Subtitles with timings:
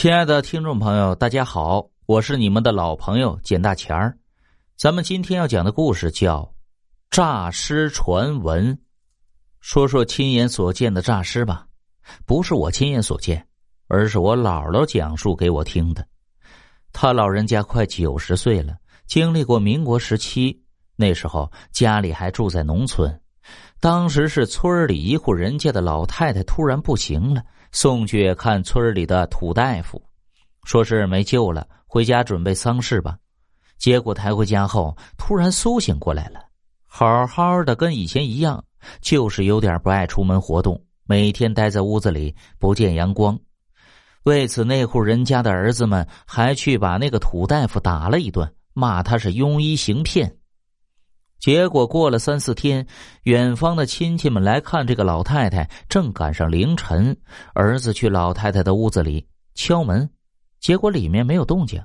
[0.00, 4.16] 亲爱的听众朋友，大家好，我是你们的老朋友简大钱儿。
[4.76, 6.42] 咱们今天要讲的故事叫
[7.10, 8.76] 《诈尸传闻》，
[9.58, 11.66] 说说亲眼所见的诈尸吧。
[12.24, 13.44] 不是我亲眼所见，
[13.88, 16.06] 而是我姥姥讲述给我听的。
[16.92, 18.76] 他老人家快九十岁了，
[19.08, 20.62] 经历过民国时期，
[20.94, 23.20] 那时候家里还住在农村。
[23.80, 27.42] 当时是村里一户人家的老太太突然不行了。
[27.72, 30.02] 送去看村里的土大夫，
[30.64, 33.16] 说是没救了，回家准备丧事吧。
[33.76, 36.40] 结果抬回家后，突然苏醒过来了，
[36.86, 38.64] 好好的跟以前一样，
[39.00, 43.38] 就是有点不爱出门活动，每天待在屋子里不见阳光。
[44.24, 50.37] 为此，那户人家的儿子们还去把那个土大夫打了一顿，骂他是庸医行骗。
[51.38, 52.84] 结果过了三四天，
[53.22, 57.16] 远方的亲戚们来看这个老太太，正赶上凌晨，
[57.54, 59.24] 儿子去老太太的屋子里
[59.54, 60.10] 敲门，
[60.58, 61.80] 结果里面没有动静，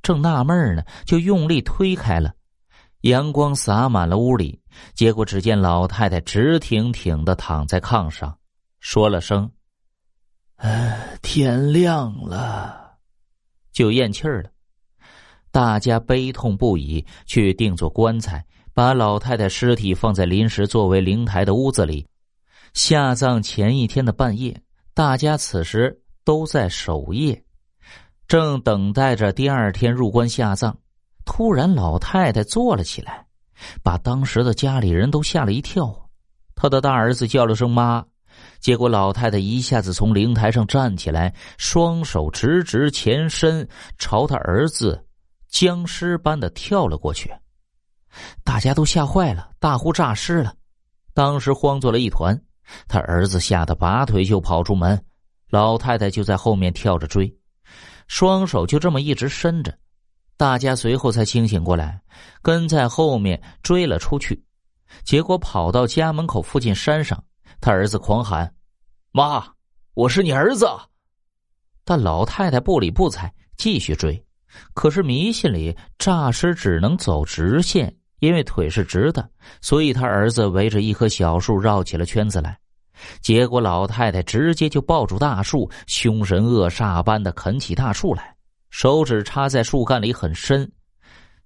[0.00, 2.32] 正纳闷呢，就用力推开了，
[3.02, 4.58] 阳光洒满了屋里，
[4.94, 8.38] 结果只见老太太直挺挺的躺在炕上，
[8.80, 9.50] 说了声
[10.56, 12.96] ：“哎，天亮了”，
[13.70, 14.50] 就咽气了。
[15.50, 18.44] 大家悲痛不已，去定做棺材。
[18.78, 22.06] 把老太太尸体放在临时作为灵台的屋子里，
[22.74, 24.62] 下葬前一天的半夜，
[24.94, 27.42] 大家此时都在守夜，
[28.28, 30.78] 正等待着第二天入棺下葬。
[31.24, 33.26] 突然，老太太坐了起来，
[33.82, 35.92] 把当时的家里人都吓了一跳。
[36.54, 38.06] 他的大儿子叫了声“妈”，
[38.62, 45.04] 结果老太太一下子从灵台上站起来，双手直直前伸，朝他儿子
[45.48, 47.28] 僵尸般的跳了过去。
[48.44, 50.54] 大家都吓坏了，大呼诈尸了，
[51.14, 52.40] 当时慌作了一团。
[52.86, 55.02] 他儿子吓得拔腿就跑出门，
[55.48, 57.34] 老太太就在后面跳着追，
[58.06, 59.76] 双手就这么一直伸着。
[60.36, 62.00] 大家随后才清醒过来，
[62.42, 64.44] 跟在后面追了出去，
[65.02, 67.24] 结果跑到家门口附近山上，
[67.60, 68.54] 他儿子狂喊
[69.10, 69.44] ：“妈，
[69.94, 70.68] 我是你儿子！”
[71.84, 74.22] 但老太太不理不睬，继续追。
[74.74, 77.94] 可是迷信里诈尸只能走直线。
[78.20, 82.58] 因为腿是直的，所以他儿子围着一棵小树绕起了圈子来。
[83.20, 88.34] 结果老太太直接就抱住大树，凶神恶煞般的啃起大树来，
[88.70, 90.68] 手指插在树干里很深。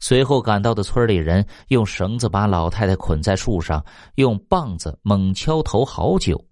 [0.00, 3.84] 随后赶到的村里人用绳子把老太太捆在树上，
[4.14, 6.42] 用棒子猛敲头好久，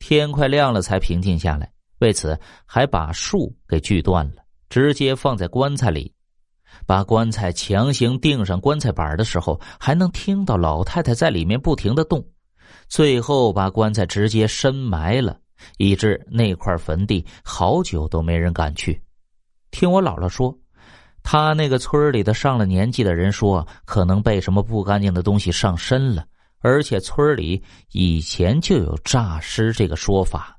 [0.00, 1.70] 天快亮了才平静下来。
[2.00, 6.12] 为此还把树给锯断了，直接放在棺材里。
[6.86, 12.24] 把棺材强行钉上棺材板的时候，还能听到老太太在里面不停的动。
[12.88, 15.38] 最后把棺材直接深埋了，
[15.78, 19.00] 以致那块坟地好久都没人敢去。
[19.70, 20.56] 听我姥姥说，
[21.22, 26.26] 他那个村里的上了年纪的人说，可能被什么不干净的东西上身了，
[26.58, 30.58] 而且村里以前就有诈尸这个说法。